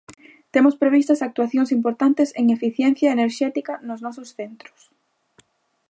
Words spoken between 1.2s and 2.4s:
actuacións importantes